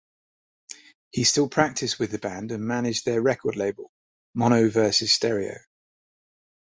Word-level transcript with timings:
He 1.11 1.23
still 1.25 1.47
practiced 1.47 1.99
with 1.99 2.09
the 2.09 2.17
band 2.17 2.51
and 2.51 2.65
managed 2.65 3.05
their 3.05 3.21
record 3.21 3.55
label, 3.55 3.91
Mono 4.33 4.67
Vs 4.67 5.13
Stereo. 5.13 5.59